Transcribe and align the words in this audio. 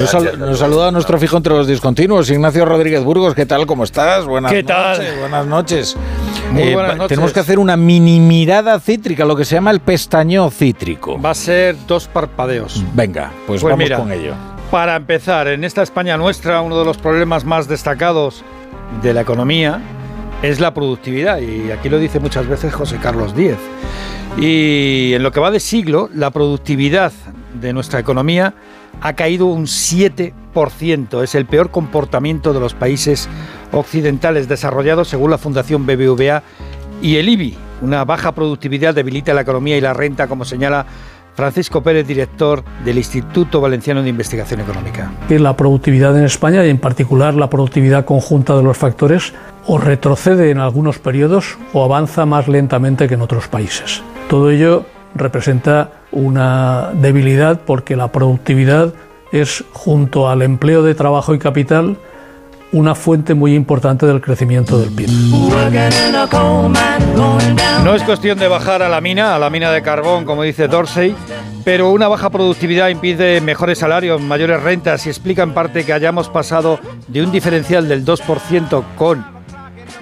Nos, 0.00 0.10
sal- 0.10 0.38
nos 0.38 0.58
saluda 0.58 0.88
a 0.88 0.90
nuestro 0.90 1.18
fijo 1.18 1.36
entre 1.36 1.52
los 1.52 1.66
discontinuos, 1.66 2.30
Ignacio 2.30 2.64
Rodríguez 2.64 3.04
Burgos. 3.04 3.34
¿Qué 3.34 3.44
tal? 3.44 3.66
¿Cómo 3.66 3.84
estás? 3.84 4.24
Buenas 4.24 4.50
¿Qué 4.50 4.62
tal? 4.64 4.96
noches. 4.96 5.18
Buenas 5.20 5.46
noches. 5.46 5.96
Muy 6.52 6.62
Eh, 6.62 6.74
buenas 6.74 6.96
noches. 6.96 7.08
Tenemos 7.10 7.32
que 7.34 7.40
hacer 7.40 7.58
una 7.58 7.76
mini 7.76 8.18
mirada 8.18 8.80
cítrica, 8.80 9.26
lo 9.26 9.36
que 9.36 9.44
se 9.44 9.56
llama 9.56 9.70
el 9.70 9.80
pestañeo 9.80 10.50
cítrico. 10.50 11.20
Va 11.20 11.30
a 11.30 11.34
ser 11.34 11.76
dos 11.86 12.08
parpadeos. 12.08 12.82
Venga, 12.94 13.30
pues, 13.46 13.60
Pues 13.60 13.62
vamos 13.64 13.78
mira. 13.78 13.98
con 13.98 14.10
ello. 14.10 14.32
Para 14.70 14.96
empezar, 14.96 15.48
en 15.48 15.64
esta 15.64 15.82
España 15.82 16.16
nuestra, 16.16 16.62
uno 16.62 16.78
de 16.78 16.84
los 16.86 16.96
problemas 16.96 17.44
más 17.44 17.68
destacados 17.68 18.42
de 19.02 19.12
la 19.12 19.20
economía 19.20 19.82
es 20.42 20.60
la 20.60 20.72
productividad. 20.72 21.40
Y 21.40 21.70
aquí 21.72 21.90
lo 21.90 21.98
dice 21.98 22.20
muchas 22.20 22.46
veces 22.46 22.72
José 22.72 22.96
Carlos 23.02 23.36
Díez. 23.36 23.58
Y 24.38 25.12
en 25.12 25.22
lo 25.22 25.30
que 25.30 25.40
va 25.40 25.50
de 25.50 25.60
siglo, 25.60 26.08
la 26.14 26.30
productividad 26.30 27.12
de 27.54 27.72
nuestra 27.72 28.00
economía 28.00 28.54
ha 29.00 29.12
caído 29.14 29.46
un 29.46 29.66
7%. 29.66 31.22
Es 31.22 31.34
el 31.34 31.46
peor 31.46 31.70
comportamiento 31.70 32.52
de 32.52 32.60
los 32.60 32.74
países 32.74 33.28
occidentales 33.72 34.48
desarrollados 34.48 35.08
según 35.08 35.30
la 35.30 35.38
Fundación 35.38 35.86
BBVA 35.86 36.42
y 37.02 37.16
el 37.16 37.28
IBI. 37.28 37.56
Una 37.82 38.04
baja 38.04 38.32
productividad 38.32 38.94
debilita 38.94 39.32
la 39.32 39.40
economía 39.42 39.76
y 39.76 39.80
la 39.80 39.94
renta, 39.94 40.26
como 40.26 40.44
señala 40.44 40.86
Francisco 41.34 41.82
Pérez, 41.82 42.06
director 42.06 42.62
del 42.84 42.98
Instituto 42.98 43.60
Valenciano 43.60 44.02
de 44.02 44.10
Investigación 44.10 44.60
Económica. 44.60 45.10
la 45.28 45.56
productividad 45.56 46.16
en 46.18 46.24
España 46.24 46.66
y 46.66 46.70
en 46.70 46.78
particular 46.78 47.34
la 47.34 47.48
productividad 47.48 48.04
conjunta 48.04 48.56
de 48.56 48.62
los 48.62 48.76
factores 48.76 49.32
o 49.66 49.78
retrocede 49.78 50.50
en 50.50 50.58
algunos 50.58 50.98
periodos 50.98 51.56
o 51.72 51.84
avanza 51.84 52.26
más 52.26 52.48
lentamente 52.48 53.08
que 53.08 53.14
en 53.14 53.22
otros 53.22 53.48
países. 53.48 54.02
Todo 54.28 54.50
ello 54.50 54.84
representa 55.14 55.90
una 56.12 56.90
debilidad 56.94 57.60
porque 57.66 57.96
la 57.96 58.12
productividad 58.12 58.92
es 59.32 59.64
junto 59.72 60.28
al 60.28 60.42
empleo 60.42 60.82
de 60.82 60.94
trabajo 60.94 61.34
y 61.34 61.38
capital 61.38 61.96
una 62.72 62.94
fuente 62.94 63.34
muy 63.34 63.54
importante 63.54 64.06
del 64.06 64.20
crecimiento 64.20 64.78
del 64.78 64.90
PIB. 64.90 65.08
No 67.84 67.94
es 67.94 68.02
cuestión 68.02 68.38
de 68.38 68.48
bajar 68.48 68.82
a 68.82 68.88
la 68.88 69.00
mina, 69.00 69.34
a 69.34 69.38
la 69.38 69.50
mina 69.50 69.72
de 69.72 69.82
carbón, 69.82 70.24
como 70.24 70.42
dice 70.44 70.68
Dorsey, 70.68 71.14
pero 71.64 71.90
una 71.90 72.06
baja 72.06 72.30
productividad 72.30 72.88
impide 72.88 73.40
mejores 73.40 73.78
salarios, 73.78 74.20
mayores 74.20 74.62
rentas 74.62 75.06
y 75.06 75.08
explica 75.08 75.42
en 75.42 75.52
parte 75.52 75.84
que 75.84 75.92
hayamos 75.92 76.28
pasado 76.28 76.78
de 77.08 77.22
un 77.22 77.32
diferencial 77.32 77.88
del 77.88 78.04
2% 78.04 78.84
con 78.96 79.24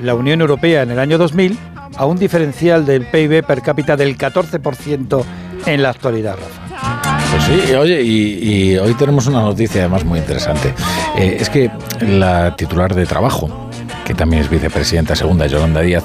la 0.01 0.15
Unión 0.15 0.41
Europea 0.41 0.83
en 0.83 0.91
el 0.91 0.99
año 0.99 1.17
2000 1.17 1.59
a 1.99 2.07
un 2.07 2.17
diferencial 2.19 2.87
del 2.87 3.03
PIB 3.07 3.45
per 3.45 3.61
cápita 3.63 3.97
del 3.97 4.17
14% 4.17 5.23
en 5.67 5.83
la 5.83 5.91
actualidad, 5.91 6.37
Rafa. 6.37 7.19
Pues 7.31 7.45
sí, 7.45 7.73
y 7.73 7.75
oye, 7.75 8.01
y, 8.03 8.73
y 8.73 8.79
hoy 8.79 8.95
tenemos 8.95 9.27
una 9.27 9.41
noticia 9.43 9.83
además 9.83 10.05
muy 10.05 10.19
interesante. 10.19 10.73
Eh, 11.19 11.37
es 11.41 11.51
que 11.51 11.71
la 12.01 12.57
titular 12.57 12.95
de 12.95 13.05
trabajo, 13.05 13.69
que 14.07 14.15
también 14.15 14.43
es 14.43 14.49
vicepresidenta 14.49 15.15
segunda, 15.15 15.47
Yolanda 15.47 15.81
Díaz, 15.83 16.05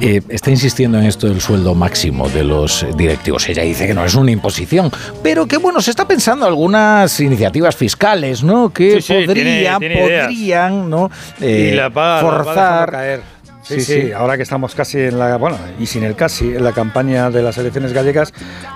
eh, 0.00 0.20
está 0.28 0.50
insistiendo 0.50 0.98
en 0.98 1.04
esto 1.06 1.26
del 1.28 1.40
sueldo 1.40 1.74
máximo 1.74 2.28
de 2.28 2.44
los 2.44 2.84
directivos. 2.96 3.48
Ella 3.48 3.62
dice 3.62 3.86
que 3.86 3.94
no 3.94 4.04
es 4.04 4.14
una 4.14 4.30
imposición, 4.30 4.90
pero 5.22 5.46
que 5.46 5.56
bueno, 5.56 5.80
se 5.80 5.90
está 5.90 6.06
pensando 6.06 6.44
algunas 6.44 7.18
iniciativas 7.20 7.74
fiscales, 7.74 8.42
¿no? 8.42 8.70
Que 8.70 9.00
Sí, 9.00 9.02
sí, 9.20 9.26
podrían, 9.26 9.78
tiene- 9.78 9.94
tiene 9.94 10.20
podrían, 10.26 10.90
¿no? 10.90 11.10
Eh, 11.40 11.70
y 11.72 11.76
la 11.76 11.84
la 11.84 11.88
va 11.88 12.20
forzar. 12.20 12.54
dejando 12.54 12.92
caer. 12.92 13.37
Sí, 13.68 13.80
Sí, 13.80 14.12
ahora 14.12 14.36
que 14.36 14.42
estamos 14.42 14.74
casi 14.74 14.98
en 14.98 15.18
la, 15.18 15.36
bueno, 15.36 15.58
y 15.78 15.86
sin 15.86 16.02
el 16.02 16.16
casi, 16.16 16.54
en 16.54 16.64
la 16.64 16.72
campaña 16.72 17.30
de 17.30 17.42
las 17.42 17.58
elecciones 17.58 17.92
gallegas, 17.92 18.32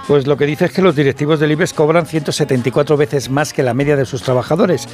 pues 0.07 0.27
lo 0.27 0.37
que 0.37 0.45
dice 0.45 0.67
es 0.67 0.73
que 0.73 0.83
los 0.83 0.95
directivos 0.95 1.41
del 1.41 1.53
IBEX 1.53 1.73
cobran 1.73 2.05
174 2.07 2.97
veces 2.97 3.31
más 3.31 3.53
que 3.53 3.63
la 3.63 3.73
media 3.73 3.97
de 3.97 4.05
sus 4.05 4.23
trabajadores 4.23 4.89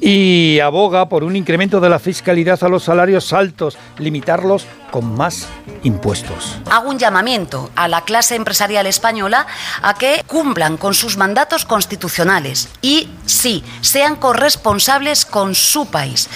y 0.00 0.60
aboga 0.60 1.08
por 1.08 1.24
un 1.24 1.34
incremento 1.34 1.80
de 1.80 1.88
la 1.88 1.98
fiscalidad 1.98 2.62
a 2.62 2.68
los 2.68 2.84
salarios 2.84 3.32
altos, 3.32 3.76
limitarlos 3.98 4.66
con 4.90 5.14
más 5.14 5.46
impuestos. 5.82 6.58
Hago 6.70 6.90
un 6.90 6.98
llamamiento 6.98 7.70
a 7.76 7.88
la 7.88 8.02
clase 8.02 8.34
empresarial 8.34 8.86
española 8.86 9.46
a 9.82 9.94
que 9.94 10.22
cumplan 10.26 10.76
con 10.76 10.94
sus 10.94 11.16
mandatos 11.16 11.64
constitucionales 11.64 12.68
y 12.82 13.08
sí, 13.26 13.64
sean 13.80 14.16
corresponsables 14.16 15.24
con 15.24 15.54
su 15.54 15.86
país. 15.86 16.28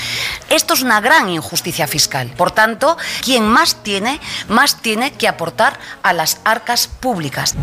Esto 0.49 0.75
es 0.75 0.83
una 0.83 1.01
gran 1.01 1.29
injusticia 1.29 1.87
fiscal. 1.87 2.33
Por 2.37 2.51
tanto, 2.51 2.97
quien 3.23 3.47
más 3.47 3.77
tiene, 3.83 4.21
más 4.49 4.81
tiene 4.81 5.13
que 5.13 5.29
aportar 5.29 5.79
a 6.03 6.13
las 6.13 6.41
arcas 6.45 6.87
públicas. 6.89 7.55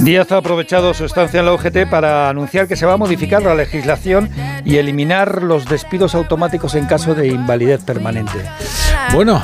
Díaz 0.00 0.32
ha 0.32 0.36
aprovechado 0.36 0.94
su 0.94 1.04
estancia 1.04 1.40
en 1.40 1.46
la 1.46 1.52
UGT 1.52 1.88
para 1.90 2.28
anunciar 2.28 2.68
que 2.68 2.76
se 2.76 2.86
va 2.86 2.94
a 2.94 2.96
modificar 2.96 3.42
la 3.42 3.54
legislación 3.54 4.30
y 4.64 4.76
eliminar 4.76 5.42
los 5.42 5.66
despidos 5.66 6.14
automáticos 6.14 6.74
en 6.74 6.86
caso 6.86 7.14
de 7.14 7.28
invalidez 7.28 7.84
permanente. 7.84 8.44
Bueno, 9.12 9.42